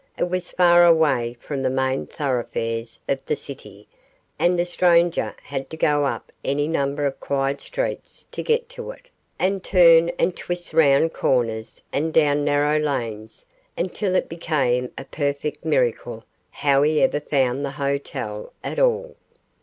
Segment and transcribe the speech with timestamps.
[0.17, 3.87] It was far away from the main thoroughfares of the city,
[4.39, 8.89] and a stranger had to go up any number of quiet streets to get to
[8.89, 13.45] it, and turn and twist round corners and down narrow lanes
[13.77, 19.15] until it became a perfect miracle how he ever found the hotel at all.